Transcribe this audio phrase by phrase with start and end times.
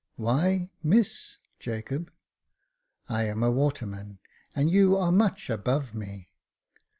[0.27, 2.09] "Why, Miss, Jacob?"
[2.73, 4.17] *' I am a waterman,
[4.55, 6.29] and you are much above me."